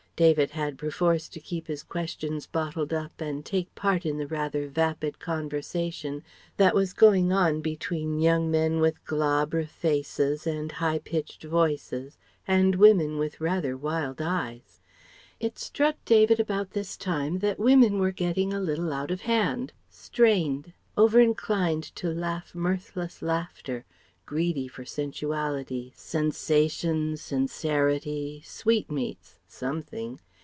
[0.17, 4.67] David had perforce to keep his questions bottled up and take part in the rather
[4.67, 6.21] vapid conversation
[6.57, 12.75] that was going on between young men with glabre faces and high pitched voices and
[12.75, 14.79] women with rather wild eyes.
[15.39, 19.73] [It struck David about this time that women were getting a little out of hand,
[19.89, 23.85] strained, over inclined to laugh mirthless laughter,
[24.27, 29.39] greedy for sensuality, sensation, sincerity, sweetmeats.
[29.45, 30.21] Something.